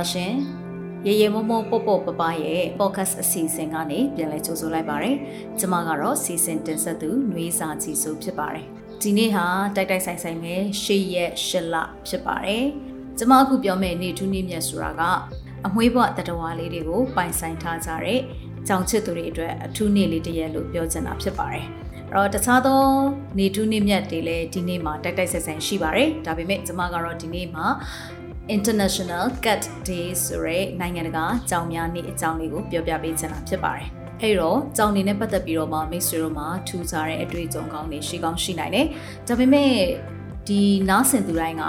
[0.00, 0.34] မင်္ဂလာပါရှင်
[1.06, 5.12] ရေရေမောမောပေါ့ပေါ့ပပရဲ့ podcast အစီအစဉ်ကနေပြန်လည်ကြိုဆိုလိုက်ပါရစေ။
[5.58, 8.66] ကျွန်မကတော့စီစဉ်တင်ဆက်သူနှွေးစာချီဆိုဖြစ်ပါတယ်။
[9.02, 11.76] ဒီနေ့ဟာတိုက်တိုက်ဆိုင်ဆိုင်နဲ့ရှေ့ရက်ရှစ်လ
[12.08, 12.64] ဖြစ်ပါတယ်။
[13.18, 15.02] ကျွန်မအခုပြောမယ့်နေ့ထူးနေ့မြတ်ဆိုတာက
[15.66, 18.20] အမွှေးဘဝတတဝါလေးတွေကိုပိုင်ဆိုင်ထားကြတဲ့
[18.68, 21.66] ကြောင်ချစ်သူတွေအတွက်အထူးနေ့လေးတစ်ရက်လို့ပြောချင်တာဖြစ်ပါတယ်။
[22.12, 22.80] အဲ့တော့တခြားသော
[23.38, 27.66] နေထူးနေ့မြတ်တွေလည်းဒီနေ့မှာတိုက်တိုက်ဆိုင်ဆိုင်ရှိပါတယ်။ဒါပေမဲ့ကျွန်မကတော့ဒီနေ့မှာ
[28.56, 33.88] International Cat Day ဆိုရဲနိုင်ငံတကာကြောင်များနေ့အကြောင်းလေးကိုပြောပြပေးချင်တာဖြစ်ပါတယ်။
[34.22, 38.86] အဲ့တော့ကြောင်နေနဲ့ပတ်သက်ပြီးတော့မှမိတ်ဆွေတို့မှာထူးခြားတဲ့အတွေ့အကြုံကောင်းတွေရှိကောင်းရှိနိုင်တယ်။
[39.28, 39.72] ဒါပေမဲ့
[40.48, 41.64] ဒီနားဆင်သူတိုင်းက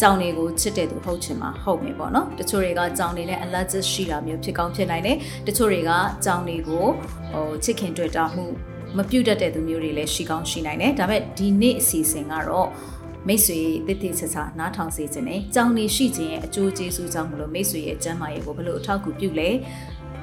[0.00, 5.16] ကြောင်တွေကိုချစ်တဲ့သူဟုတ်ချင်မှာဟုတ်မယ်ပေါ့နော်တချို့တွေကကြောင်နေနဲ့ allergic ရှိတာမျိုးဖြစ်ကောင်းဖြစ်နိုင်တယ်
[5.46, 5.90] တချို့တွေက
[6.24, 6.84] ကြောင်တွေကို
[7.32, 8.44] ဟိုချစ်ခင်တွေ့တာမှု
[8.96, 12.68] မပြုတ်တတ်တဲ့သူမျိုးတွေလည်းရှိကောင်းရှိနိုင်တယ်ဒါပေမဲ့ဒီနေ့အစီအစဉ်ကတော့
[13.28, 19.50] မိတ်ဆွေတည်တည်ချာချာနားထောင်စေခြင်းနဲ့ကြောင်နေရှိခြင်းရဲ့အကျိုးကျေးဇူးကြောင့်မလို့မိတ်ဆွေရဲ့ကျန်းမာရေးကိုဘယ်လိုအထောက်အကူပြုလဲ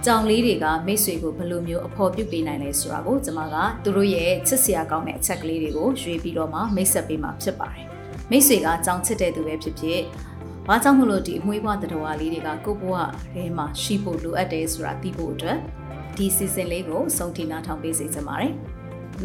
[0.05, 7.85] ကြောင်လေးတွေကမိတ်ဆွေကိုဘယ်လိုမျိုးအဖော်ပြုပေးနိုင်လဲဆိုတာကိုကျွန်မကသူတို့ရဲ့ချစ်စရာကောင်းတဲ့အချက်ကလေးတွေကိုရွေးပြီးတော့မှမိတ်ဆက်ပေးမှာဖြစ်ပါတယ်
[8.31, 10.01] မိတ်ဆွေကကြောင်ချစ်တဲ့သူပဲဖြစ်ဖြစ်
[10.67, 15.57] ဘာကြောင့်မလို့ဒီအမွှေးဘွားတတော်လေးတွေကကိုဘွားထဲမှာရှိဖို့လိုအပ်တယ်ဆိုတာသိဖို့အတွက်
[16.17, 18.53] ဒီစီစဉ်လေးကိုစုံထီနာထောင်ပေးစေချင်ပါတယ်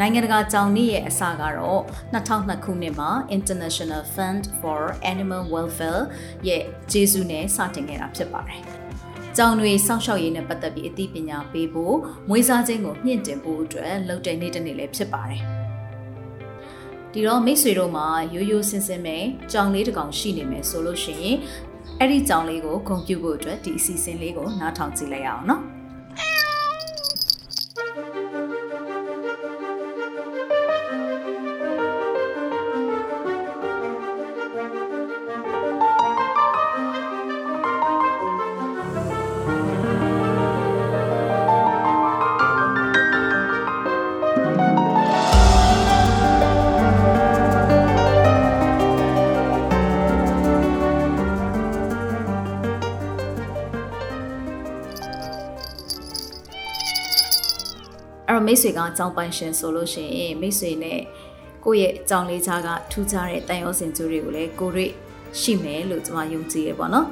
[0.01, 1.83] နိုင်ငံတကာကြောင်နေ့ရဲ့အစကတော့
[2.15, 4.81] 2002ခုနှစ်မှာ International Fund for
[5.13, 6.03] Animal Welfare
[6.49, 8.63] ရဲ့ကျေးဇူးနဲ့စတင်ခဲ့တာဖြစ်ပါတယ်။
[9.37, 11.97] ကြောင်တွေစောင့်ရှောက်ရေးနဲ့ပတ်သက်ပြီးအသိပညာပေးဖို့
[12.29, 15.43] မွေးစားခြင်းကိုမြင့်တင်ဖို့အတွက်လုပ်တဲ့နေ့တစ်နေ့လည်းဖြစ်ပါတယ်။
[17.13, 19.17] ဒီတော့မိတ်ဆွေတို့မှာရိုးရိုးစင်စင်ပဲ
[19.53, 21.37] ကြောင်လေးတစ်ကောင်ရှိနေမယ်ဆိုလို့ရှိရင်
[21.99, 25.63] အဲ့ဒီကြောင်လေးကိုဂုဏ်ပြုဖို့အတွက်ဒီအစီအစဉ်လေးကိုနားထောင်ကြည့်လိုက်ရအောင်နော်။
[58.47, 61.01] မိတ်ဆွေကအကြောင်းပိုင်ရှင်ဆိုလို့ရှိရင်မိတ်ဆွေနဲ့
[61.65, 64.87] ကိုယ့်ရဲ့အကြောင်းလေးခြားကထူးခြားတဲ့တန်ရောစင်ကျိုးတွေကိုလည်းကိုရိ
[65.41, 67.07] ရှိမယ်လို့ကျွန်မယုံကြည်ရပါတော့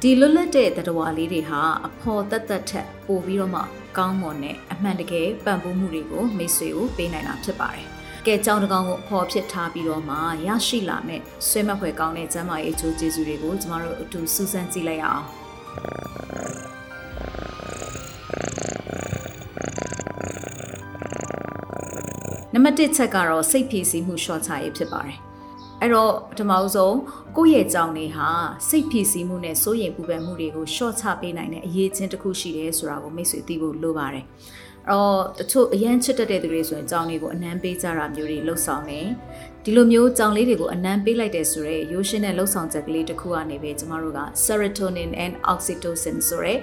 [0.00, 3.60] ဒီလွတ်လပ်တဲ့တတဝါလေးတွေဟာအဖော်တက်တက်ထက်ပိုပြီးတော့မှ
[3.98, 7.86] ကောင်းမွန်တဲ့အမှန်တကယ်ပံ့ပိုးမှုတွေကိုမိတ်ဆွေကိုပေးနိုင်တာဖြစ်ပါတယ်
[8.26, 15.24] ကဲကြောင်တကောင်ကိုအဖော်ဖြစ်ထားပြီးတော့မှရရှိလာမဲ့ဆွဲမဖွယ်ကောင်းတဲ့ကျမ်းမာရေးအကျိုးကျေးဇူးတွေကိုကျမတို့အတူစူးစမ်းကြည့်လိုက်ရအောင်
[22.56, 25.18] နံပါတ်1ချက်ကတော့စိတ်ဖြည့်ဆည်းမှုရှော့ချရေးဖြစ်ပါတယ်
[25.80, 26.96] အဲ့တော့ပထမဆုံး
[27.36, 28.28] ကိုယ့်ရဲ့ကြောင်နေဟာ
[28.68, 34.24] စိတ်ဖြည့်ဆည်းမှုနဲ့စိုးရိမ်ပူပန်မှုတွေကိုရှော့ချပေးနိုင်တဲ့အရေးချင်းတစ်ခုရှိတယ်ဆိုတာကိုမိတ်ဆွေသိဖို့လိုပါတယ်
[34.90, 39.08] အော်တချို့အရန်ချစ်တတ်တဲ့သူတွေဆိုရင်ကြောင်လေးကိုအနမ်းပေးကြတာမျိုးတွေလှုပ်ဆောင်တယ်
[39.64, 46.54] ဒီလိုမျိုးကြောင်လေးတွေကိုအနမ်းပေးလိုက်တဲ့ဆိုရဲရိုးရှင်းတဲ့လှုပ်ဆောင်ချက်ကလေးတစ်ခုကနေပဲကျမတို့က serotonin and oxytocin ဆိုရဲ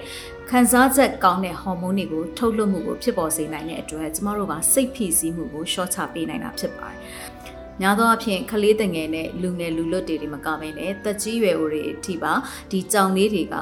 [0.50, 6.98] ခံစားချက်ကောင်းတဲ့ဟော်မုန်းတွေကိုထုတ်လွှတ်မှုကိုဖြစ်ပေါ်စေနိုင်တဲ့အတွက်ကျမတို့ကစိတ်ဖိစီးမှုကိုရှော့ချပေးနိုင်တာဖြစ်ပါတယ်
[7.80, 12.32] များသောအားဖြင့်ကလေးတငယ်နဲ့လူငယ်လူလွတ်တွေတွေမကဘဲနဲ့တက်ကြီးရွယ်အိုတွေအထိပါ
[12.70, 13.56] ဒီကြောင်လေးတွေက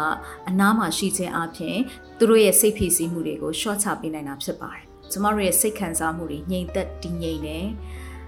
[0.49, 1.77] အနားမှာရှိခြင်းအပြင်
[2.19, 7.59] သူတို့ရဲ့စိတ်ဖိစီးမှုတွေကိုရှော့ချပေးနိုင်တာဖြစ်ပါတယ်။ကျမတို့ရဲ့စိတ်ခံစားမှုတွေငြိမ်သက်တည်ငြိမ်နေ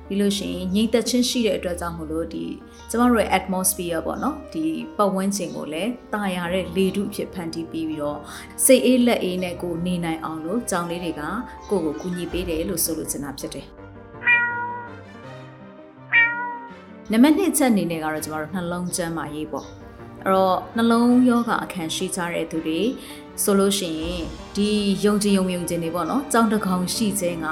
[0.06, 2.44] ပြီးလို့ရှိရင်ငြိမ်သက်ခြင်းရှိတဲ့အတွက်ကြောင့်မို့လို့ဒီ
[2.91, 4.64] ကျမတို့ရဲ့ atmosphere ပေါ့နော်ဒီ
[4.97, 8.19] ပတ်ဝန်းကျင်ကိုလည်းတာယာတဲ့လေထုဖြစ်ဖန်တီးပြီးပြီးတော့
[8.64, 11.22] စိတ်အေးလက်အေးနဲ့ကိုနေနိုင်အောင်လို့ကြောင်လေးတွေက
[11.70, 13.81] ကိုယ့်ကိုကူညီပေးတယ်လို့ဆိုလိုချင်တာဖြစ်တယ်
[17.15, 19.67] နံပါတ်2ချက်အနေနဲ့ကတော့ကျမတို့နှလုံးကျန်းမာရေးပေါ့
[20.25, 22.81] အဲ့တော့နှလုံးယောဂအခန်းရှိကြတဲ့သူတွေ
[23.43, 24.23] ဆိုလို့ရှိရင်
[24.56, 24.69] ဒီ
[25.05, 27.49] ယုံကြည်ယုံယုံကြည်နေပေါ့နော်ကြောင်တကောင်ရှိခြင်းက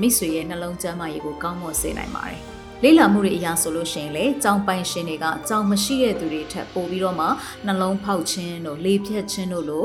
[0.00, 2.40] မိတ်ဆွေရဲ့နှလုံးကျန်းမာရေးကိုကောင်းမွန်စေနိုင်ပါတယ်
[2.82, 7.26] လေ့လာမှုတွေအရာဆိုလို့ရှိရင်လေကြောင်ပိုင်ရှင်တွေကကြောင်မရှိတဲ့သူတွေထက်ပိုပြီးတော့မှ
[7.66, 9.84] နှလုံးဖောက်ခြင်းတို့လေဖြတ်ခြင်းတို့လို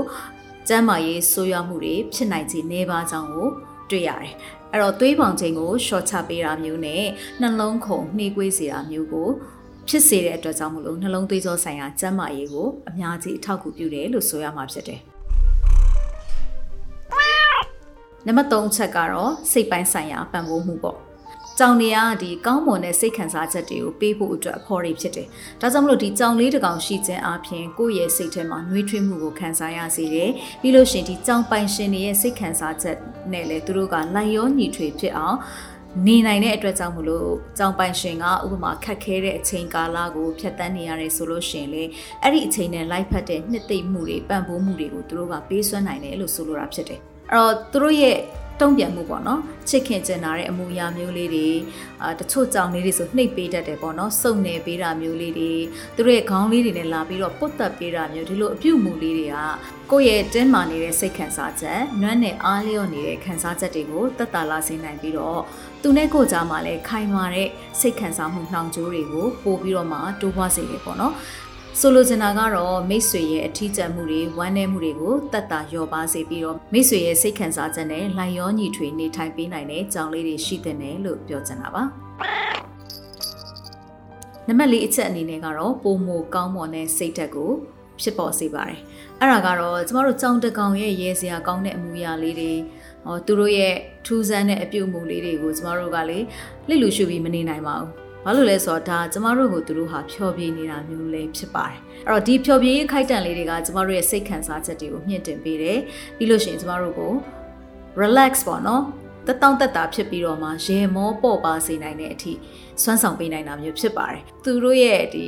[0.68, 3.50] ကျန်းမာရေးဆိုးရွားမှုတွေဖြစ်နိုင်ခြေနေပါကြောင်းကို
[3.90, 4.34] တွေ့ရတယ်။
[4.76, 7.04] အဲ့တော့သွေးပေါင်ချိန်ကိုရှော့ချပေးတာမျိုးနဲ့
[7.42, 9.30] နှလုံးခုန်နှေးကွေးစေတာမျိုးကို
[9.88, 15.00] ဖြစ်စေတဲ့အတွက်ကြောင့်မလို့နှလုံးသွေးကြောဆိုင်ရာကျန်းမာရေးကိုအများကြီးအထောက်အကူပြုတယ်လို့ဆိုရမှာဖြစ်တယ်။
[18.28, 20.98] နံပါတ်3ချက်ကတော့စိတ်ပိုင်းဆိုင်ရာပံ့ပိုးမှုပေါ့
[21.60, 25.28] ကြောင်တွေကဒီကောင်းမွန်တဲ့စိတ်ခံစားချက်တွေကိုပေးဖို့အတွက်အဖော်တွေဖြစ်တယ်။
[25.62, 30.30] ဒါကြောင့်မလို့ဒီကြောင်လေးတစ်ကောင်ရှိခြင်းအပြင်ကိုယ့်ရဲ့စိတ်ထဲမှာနှွေးထွေးမှုကိုခံစားရစေတယ်။
[30.62, 32.98] ပြီးလို့ရှိရင်ဒီကြောင်ပိုင်ရှင်တွေရဲ့စိတ်ခံစားချက်
[33.34, 35.38] နဲ့လည်းသူတို့ကလိုက်ရောညီထွေဖြစ်အောင်
[36.08, 41.84] နေနိုင်တဲ့အတွက်ကြောင့်မလို့ကြောင်ပိုင်ရှင်ကဥပမာခက်ခဲတဲ့အချိန်ကာလကိုဖြတ်တန်းနေရတယ်ဆိုလို့ရှင်လေ
[42.22, 47.00] အဲ့ဒီအချိန်နဲ့လိုက်ဖက်တဲ့နှစ်သိမ့်မှုတွေပံ့ပိုးမှုတွေကိုသူတို့ကပေးစွမ်းနိုင်တယ်လို့ဆိုလိုတာဖြစ်တယ်
[47.32, 48.18] အဲ့တော့သူတို့ရဲ့
[48.62, 51.48] တုံ့ပြန်မှုပေါ့နော်ချစ်ခင်ကျင်နာတဲ့အမူအရာမျိုးလေးတွေ
[52.02, 55.54] အာတချို့ကြောင်လေးတွေဆိုနှိပ်ပေးတတ်တယ်ပေါ့နော်စုံနေပေးတာမျိုးလေးတွေ
[55.96, 59.38] သူတို့ရဲ့ခေါင်းလေးတွေနဲ့လာပြီးတော့ပုတ်တက်ပေးတာမျိုးဒီလိုအပြုတ်မှုလေးတွေက
[59.92, 65.42] ကိုယ့်ရဲ့တင်းမာနေတဲ့စိတ်ခံစားချက်နွမ်းနဲ့အားလျော့နေတဲ့ခံစားချက်တွေကိုတက်တာလာစေနိုင်ပြီးတော့
[65.82, 67.50] သူနဲ့ကိုကြားမှာလည်းခိုင်မာတဲ့
[67.80, 71.14] စိတ်ခံစားမှုနှောင်ကြိုးတွေကိုပို့ပြီးတော့မှတိုးပွားစေတယ်ပေါ့နော်
[71.80, 81.84] ဆိုလိုချင်တာကတော့မိတ်ဆွေရဲ့အထီးကျန်မှုတွေဝမ်းနည်းမှုတွေကိုတတ်တာလျော့ပါစေပြီးတော့မိတ်ဆွေရဲ့စိတ်ခံစားချက်နဲ့လိုက်ရောညီထွေနေထိုင်ပေးနိုင်တဲ့ကြောင်လေးတွေရှိတဲ့နယ်လို့ပြောချင်တာပါ
[84.48, 87.52] နံပါတ်၄အချက်အနေနဲ့ကတော့ပုံမကောင်းမွန်တဲ့စိတ်ဓာတ်ကို
[88.02, 88.80] ဖြစ်ပေါ်စေပါတယ်
[89.20, 92.52] အဲ့ဒါကတော့ကျမတို့ကြောင်တကောင်ရဲ့ရဲစရာကောင်းတဲ့အမူအရာလေးတွေ
[93.06, 93.76] ဟောသူတို့ရဲ့
[94.06, 96.18] ထူးဆန်းတဲ့အပြုအမူလေးတွေကိုကျမတို့ကလေ
[96.68, 101.78] လစ်လူရှုပြီးမနေနိုင်ပါဘူး ဘာလို့လဲဆိုတော့ဒါကျမတို့ကိုသူတို့ဟာဖျော်ဖြေနေတာမျိုးလေးဖြစ်ပါတယ်
[102.08, 105.80] အဲ့တော့ဒီဖျော်ဖြေရေးခိုက်တန်လေးတွေကကျမတို့ရဲ့စိတ်ခံစားချက်တွေကိုမြင့်တင်ပေးတယ်
[106.18, 107.14] ပြီးလို့ရှိရင်ကျမတို့ကို
[108.02, 108.84] relax ပေါ့နော်
[109.28, 112.34] တတောင့်တက်တာဖြစ်ပြီးတော့မှရေမောပေါ့ပါစေနိုင်တဲ့အထိ
[112.82, 115.28] စွမ်းဆောင်ပေးနိုင်တာမျိုးဖြစ်ပါတယ်သူတို့ရဲ့ဒီ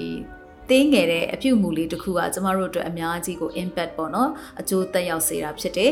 [0.69, 4.29] တင်းငယ်တဲ့အပြုတ်မှုလေးတစ်ခုကကျမတို့အတွက်အများကြီးကို impact ပေါ့နော်
[4.59, 5.91] အကျိုးသက်ရောက်စေတာဖြစ်တယ်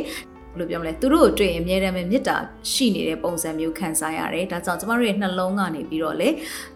[0.57, 2.37] ဘယ်လိုပြောမလဲသူတို့ကိုတွေ့ရင်အမြဲတမ်းပဲမေတ္တာ
[2.71, 6.29] ရှိနေတဲ့ပုံစံမျိုးခံစားရတယ်ဒါကြောင့်ကျမတို့ရဲ့နှလုံးကနေပြီးတော့လေ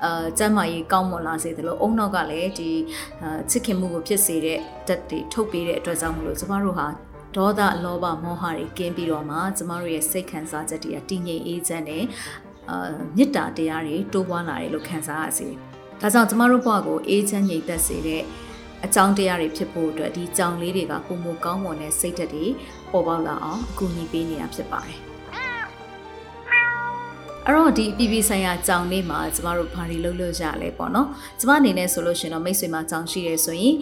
[0.04, 2.70] အာကျမ်းမာရေးကောင်းမွန်လာစေတယ်လို့အုံနောက်ကလည်းဒီ
[3.50, 6.88] ချစ်ခင်မှုကိုဖြစ်စေတဲ့တက်တွေထုတ်ပေးတဲ့အတွက်ကြောင့်မလို့ကျမတို့ဟာ
[7.36, 12.04] ဒေါသလောဘမောဟတွေကင်းပြီးတော့မှကျမတို့ရဲ့စိတ်ခံစားချက်တွေကတည်ငြိမ်အေးချမ်းတဲ့
[12.70, 15.48] အာမေတ္တာတရားတွေတိုးပွားလာတယ်လို့ခံစားရစေ။
[16.02, 18.24] ဒါကြောင့်ကျမတို့ဘဝကိုအေးချမ်းငြိမ်သက်စေတဲ့
[18.86, 22.46] အကြောင်းတရားတွေဖြစ်ဖို့အတွက်ဒီကြောင်လေးတွေကပုံမကောင်းမွန်တဲ့စိတ်ဓာတ်တွေ
[22.92, 24.98] ပေါ်ပေါက်လာအောင်အကူအညီပေးနေတာဖြစ်ပါတယ်
[27.46, 31.08] အဲ့တော့ဒီ PP ဆိုင်ရာကြောင်လေးမှာကျမတို့ဘာတွေလုပ်လို့ရလဲပေါ့နော်
[31.40, 33.76] ကျမအနေနဲ့ဆိုလို့ရှင်တော့မိတ်ဆွေမှာကြောင်ရှိရဲဆိုရင်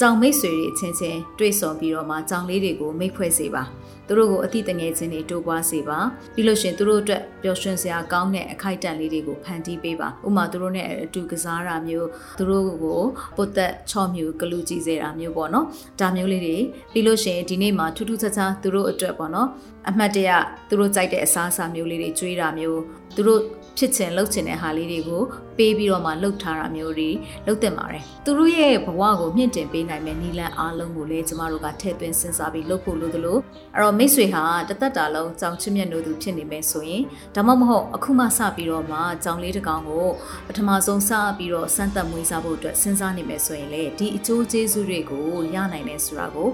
[0.00, 3.62] ကြောင်မိတ်ဆွေတွေချင်းချင်းတွေ့ဆုံပြီးတော့မှကြောင်လေးတွေကိုမိတ်ဖွဲ့စေပါ
[4.08, 5.98] သူတို့ကိုအတိတငယ်ချင်းတွေတိုးပွားစေပါ
[6.34, 12.08] ပြီးလို့ရှင်သူတို့အတွက်ပျော်ရွှင်စရာကောင်းတဲ့အခိုက်အတန့်လေးတွေကိုဖန်တီးပေးပါဥမာသူတို့နဲ့အတူကစားတာမျိုး
[12.38, 13.00] သူတို့ကို
[13.36, 15.66] ပုတ်သက်ချော့မျိုးကလူကြည့်စေတာမျိုးပေါ့နော်
[16.00, 16.56] ဒါမျိုးလေးတွေ
[16.92, 19.48] ပြီးလို့ရှင်ဒီနေ့မှာထူးထူးခြားခြားသူတို့အတွက်ပေါ့နော်
[19.88, 20.30] အမှတ်တရ
[20.68, 22.80] သူတို့ကြိုက်တဲ့အစားအစာမျိုးလေးတွေကျွေးတာမျိုး
[23.16, 23.40] သူတို့
[23.78, 25.22] ဖြစ်ချင်လှုပ်ချင်တဲ့ဟာလေးတွေကို
[25.58, 27.10] ပေးပြီးတော့မှလှုပ်ထားတာမျိုးတွေ
[27.46, 33.38] လှုပ်တင်ပါတယ်သူတို့ရဲ့ဘဝကိုမြင့်တင်ပေးနိုင်မယ့်နီလန်အားလုံးကိုလည်းကျမတို့ကထည့်သွင်းစဉ်းစားပြီးလှုပ်ဖို့လိုသလို
[33.74, 37.02] အဲ့တော့မိတ်ဆွေဟာတသက်တာလုံးကြောင်ချစ်မြတ်နိုးသူဖြစ်နေမယ်ဆိုရင်
[37.34, 40.06] ဒါမှမဟုတ်အခုမှစပြီးတော့မှကြောင်လေးတစ်ကောင်ကို
[40.46, 46.48] ပထမဆုံးစပြီးတော့စမ်းသပ်မွေးစားဖို့အတွက်စဉ်းစားနေမယ်ဆိုရင်လေဒီအကျိုးကျေးဇူးတွေကိုရနိုင်တယ်ဆိုတာကို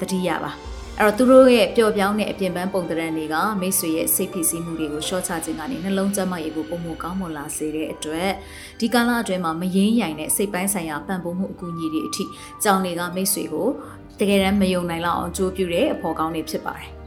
[0.00, 8.30] သတိရပါ အဲ့တော့သူတို့ရဲ့ပျော်ပြောင်းတဲ့အပြင်ပန်းပုံသဏ္ဍာန်တွေကမိတ်ဆွေရဲ့စိတ်ဖိစီးမှုတွေကိုရှော့ချခြင်းကနေနှလုံးကျန်းမာရေးကိုပုံမကောင်းမွန်လာစေတဲ့အတွက်
[8.80, 12.24] ဒီကာလအတွင်းမှာမရင်းရိုင်တဲ့စိတ်ပိုင်းဆိုင်ရာပံ့ပိုးမှုအကူအညီတွေအထိ
[12.62, 13.68] ကြောင်တွေကမိတ်ဆွေကို
[14.20, 17.03] တကယ်တမ်းမယုံနိုင်လောက်အောင်ကြိုးပြုတဲ့အဖော်ကောင်းတွေဖြစ်ပါတယ်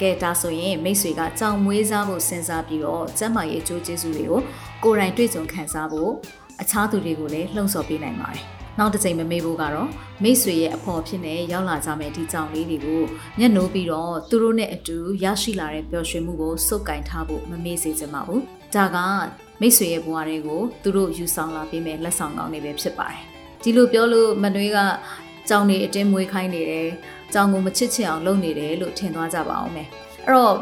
[0.00, 4.40] ကဲဒါဆိုရင်မိတ်ဆွေကကြောင်မွေးစားဖို့စဉ်းစားပြီးတော့ကျမ်းမာရေးအကျိုးကျေးဇူးတွေကို
[4.84, 6.10] ကိုယ်တိုင်တွေ့ကြုံခံစားဖို့
[6.62, 8.44] အခြားသူတွေကိုလည်းလှုံ့ဆော်ပေးနိုင်ပါတယ်။
[8.78, 9.88] နောက်တစ်ချိန်မမေ့ဖို့ကတော့
[10.22, 13.02] မိတ်ဆွေရဲ့အဖော်ဖြစ်နေရောက်လာကြမယ့်ဒီကြောင်လေးတွေကို
[13.38, 18.40] ညှက်နိုးပြီးတော့သူတို့နဲ့အတူရရှိလာတဲ့ပျော်ရွှင်မှုကိုစုပ်ကင်ထားဖို့မမေ့စေချင်ပါဘူး။
[18.74, 18.96] ဒါက
[19.60, 23.20] မိတ်ဆွေရဲ့ဘဝတွေကိုသူတို့ယူဆောင်လာပေးမယ်လက်ဆောင်ကောင်းတွေပဲဖြစ်ပါတယ်။
[23.62, 24.78] ဒီလိုပြောလို့မနှွေးက
[25.48, 26.88] ကြောင်နေအတင်းမွေးခိုင်းနေတယ်
[27.33, 29.87] ကြောင်ကိုမချစ်ချင်အောင်လုပ်နေတယ်လို့ထင်သွားကြပါအောင်မယ်
[30.27, 30.55] အဲ့တော့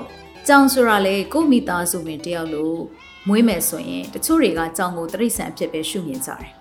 [0.48, 2.79] ကြောင်ဆိုတာလေကိုမိသားစုဝင်တယောက်လို့
[3.27, 6.51] မွေးမယ်ဆိုရင်တချို့တွေကကြောင်ကိုတရိษံဖြစ်ပဲရှုမြင်ကြတယ်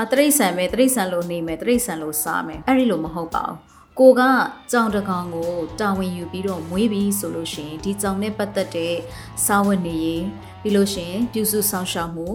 [0.00, 3.58] အတရိษံပဲတရိษံလို့နေမယ်တရိษံလို့စားမယ်အဲ့ဒီလိုမဟုတ်ပါဘူး
[4.00, 4.22] ကိုက
[4.72, 5.50] ကြောင်တကောင်ကို
[5.80, 8.94] တာဝန်ယူပြီးတော့မွေးပြီးဆိုလို့ရှိရင်ဒီကြောင်နဲ့ပတ်သက်တဲ့
[9.46, 10.24] စာဝတ်နေရေး
[10.62, 12.26] ပြီးလို့ရှိရင်ပြုစုဆောင်ရှောက်မှု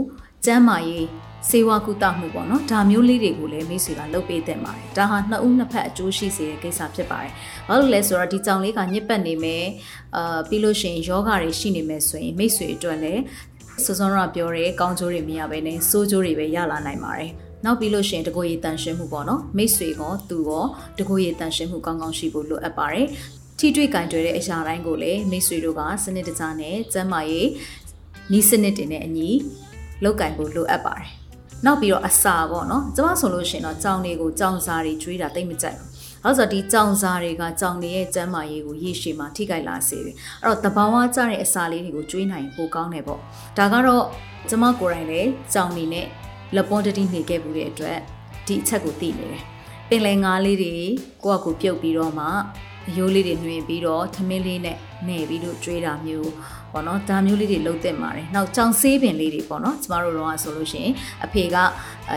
[0.45, 1.07] ကျန်းမာရေး
[1.50, 7.33] စေဝါကုသမှုပေါ့နော်ဒါမျိုးလေးတွေကိုလည်းမိတ်ဆွေကလုပ်ပေးတဲ့ပါတယ်ဒါဟာနှစ်ဦးနှစ်ဖက်အကျိုးရှိစေတဲ့ကိစ္စဖြစ်ပါတယ်
[7.69, 9.64] ဘာလို့လဲဆိုတော့ဒီကြောင်လေးကညစ်ပတ်နေမယ်
[10.16, 13.23] အာပြီးလို့ရှိရင်ယောဂတွေရှိနေမယ်ဆိုရင်မိတ်ဆွေအတွက်လည်း
[13.85, 17.31] စောစောရပြောတဲ့ကောင်းကျိုးတွေမရဘဲနဲ့ဆိုးကျိုးတွေပဲရလာနိုင်ပါတယ်
[17.64, 20.64] နောက်ပြီးလို့ရှိရင်တကိုယ်ရည်တန်ရှင်းမှုပေါ့နော်မိတ်ဆွေကောသူကော
[20.99, 23.07] တကိုယ်ရည်တန်ရှင်းမှုကောင်းကောင်းရှိဖို့လိုအပ်ပါတယ်
[23.59, 27.49] ထိတွေ့ကင်တွယ်တဲ့အရာတိုင်းကိုလည်းမိတ်ဆွေတို့ကစနစ်တကျနဲ့ကျန်းမာရေး
[28.33, 29.31] နီးစနစ်တင်တဲ့အညီ
[30.05, 31.09] လောက်ကင်ဖို့လိုအပ်ပါတယ်
[31.65, 35.88] နောက်ပြီးတော့အစာပေါ့နော်ကျမဆိုလို့ရှိရင်တော့ကြောင်တွေကိုကြောင်စာတွေကျွေးတာတိတ်မကြိုက်ဘူး
[36.23, 43.21] ဘာလို့ဆိုတော့ဒီကြောင်စာတွေကကြောင်တွေရဲ့ကျန်းမာရေးကိုရည်ရှိမှထိခိုက်လာစေတယ်အဲ့တော့တဘာဝကျတဲ့အစာလေးတွေကိုကျွေးနိုင်ပိုကောင်းတယ်ပေါ့
[43.59, 44.05] ဒါကတော့
[44.49, 46.07] ကျမကိုယ်တိုင်လည်းကြောင်နေနဲ့
[46.55, 47.99] လက်ပွန်တတိနေခဲ့မှုတဲ့အတွက်
[48.47, 49.43] ဒီအချက်ကိုသိနေတယ်
[49.88, 50.75] ပင်လယ်ငါးလေးတွေ
[51.25, 52.26] ကိုယ့်အကူပြုတ်ပြီးတော့မှ
[52.88, 56.31] အယိုးလေးတွေနှွင်ပြီးတော့ထမင်းလေးနဲ့နေပြီးတော့ကျွေးတာမျိုး
[56.76, 60.92] ပေါ့နော်ဒါမျိုးလေးတွေလုပ်သင့်ပါတယ်နောက်ကြောင်ဆေးပင်လေးတွေပေါ့နော်ကျမတို့တော့ဆိုလို့ရှိရင်
[61.25, 61.56] အဖေက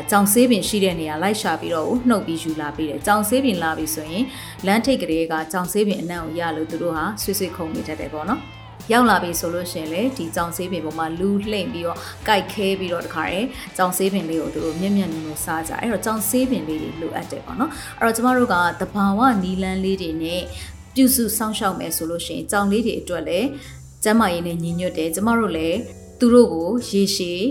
[0.09, 4.23] ကြောင်ဆေးပင်ရှိတဲ့နေရာလိုက်ရှာပြီးတော့နှုတ်ပြီးယူလာပြီးတယ်ကြောင်ဆေးပင်လာပြီဆိုရင်
[4.65, 8.41] လမ်းထိပ်ကလေးကကြောင်ဆေးပင်အနံ့ကိုရလို့သူတို့ဟာဆွေးဆွေးခုံနေတတ်တယ်ပေါ့နော်
[8.93, 11.97] ရောက်လာပြီဆိုလို့ရှင်လေဒီကြောင်ဆေးပင်ပေါ်မှာလူလှိမ့်ပြီးတော့
[12.27, 13.47] ကြိုက်ခဲပြီးတော့တခါတည်း
[13.77, 20.41] ကြောင်ဆေးပင်လေးကိုသူတို့မြက်မြက်နုံနုံစားကြအဲ့တော့ကြောင်ဆေးပင်လေးတွေလိုအပ်တယ်ပေါ့နော်အဲ့တော့ကျမတို့ကတဘာဝနီလန်းလေးတွေနဲ့
[20.95, 23.47] ပြုစုစောင့်ရှောက်မယ်ဆိုလို့ရှိရင်ကြောင်လေးတွေအတွက်လည်း
[24.03, 25.79] ကျမ်းမာရေးနဲ့ညီညွတ်တယ်ကျမတို့လည်း
[26.19, 27.41] သူတို့ကိုရေရှည်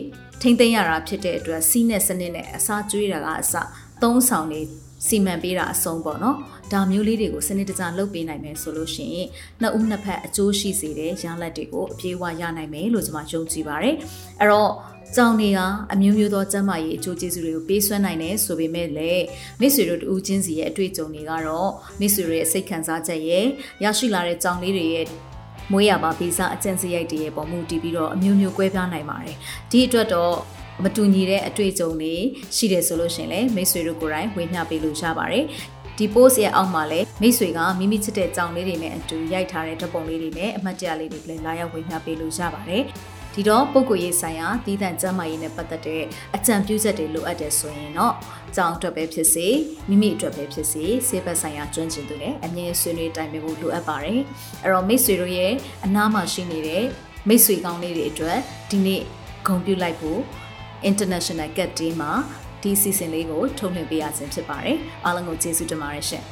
[0.40, 3.54] ထိမ့်သိမ်းရတာဖြစ်တဲ့အတွက်စီးနဲ့စနစ်နဲ့အစာကျွေးတာကအစ
[4.02, 4.60] သုံးဆောင်နေ
[5.06, 6.36] စီမံပေးတာအဆုံးပေါ့နော်
[6.72, 9.28] ဒါမျိုးလေးတွေကိုစနစ်တကျလုပ်ပေးနိုင်မယ်ဆိုလို့ရှိရင်
[9.60, 13.94] နှစ်ဦးနှစ်ဖက်အကျိုးရှိစေတဲ့ရလဒ်တွေကိုအပြည့်အဝရနိုင်မယ်လို့ကျွန်မယုံကြည်ပါတယ်
[14.40, 14.72] အဲ့တော့
[15.16, 15.58] ကြောင်တွေက
[15.92, 19.24] အမျိုးမျိုးသောကျန်းမာရေးအကျိုးကျေးဇူးတွေကိုပေးစွမ်းနိုင်တယ်ဆိုပေမဲ့လည်း
[19.60, 23.46] မိတ်ဆွေတို့တူချင်းစီရဲ့အတွေ့အကြုံတွေကတော့မိတ်ဆွေတို့ရဲ့စိတ်ခံစားချက်ရဲ့
[23.84, 25.06] ရရှိလာတဲ့ကြောင်လေးတွေရဲ့
[25.72, 29.36] မွေးရပါဗီဇအကျင့်စရိုက်တွေရဲ့ပုံမှုတည်ပြီးတော့အမျိုးမျိုးကွဲပြားနိုင်ပါတယ်
[29.70, 30.34] ဒီအတွက်တော့
[30.84, 32.14] မတူညီတဲ့အတွေ့အကြုံတွေ
[32.56, 35.44] ရှိတယ်ဆိုလို့ရှင်လေမိတ်ဆွေတို့ကိုယ်တိုင်ဝေမျှပေးလို့ရပါတယ်
[35.98, 42.82] ဒီ post ရဲ့အောက်မှာလည်းမိတ်ဆွေကမိမိချစ်တဲ့ကြောင်လေးတွေနဲ့အတူရိုက်ထားတဲ့ဓာတ်ပုံလေးတွေနဲ့အမှတ်တရလေးတွေလည်းလာရောက်ဝေမျှပေးလို့ရပါတယ်
[43.34, 46.02] ဒီတော့ပုဂ္ဂိုလ်ရေးဆိုင်ရာတည်တံ့ကျမ်းမာရေးနဲ့ပတ်သက်တဲ့
[46.36, 48.14] အကြံပြုချက်တွေလိုအပ်တယ်ဆိုရင်တော့
[48.56, 49.46] ကြောင်အတွက်ပဲဖြစ်စေ
[49.88, 54.20] မိမိအတွက်ပဲဖြစ်စေဆေးဘက်ဆိုင်ရာကျွမ်းကျင်သူတွေအမြဲဆွေးနွေးတိုင်ပင်ဖို့လိုအပ်ပါတယ်
[54.62, 55.52] အဲ့တော့မိတ်ဆွေတို့ရဲ့
[55.84, 56.84] အနားမှာရှိနေတဲ့
[57.28, 58.38] မိတ်ဆွေကောင်းလေးတွေအတွက်
[58.70, 59.02] ဒီနေ့
[59.46, 60.20] ဂုဏ်ပြုလိုက်ဖို့
[60.90, 62.12] International Cat Day မှာ
[62.62, 66.24] ဒီ season လေးကိုထုတ်လွှင့်ပေးရခြင်းဖြစ်ပါတယ်အားလုံးကိုကျေးဇူးတင်ပါတယ်ရှင်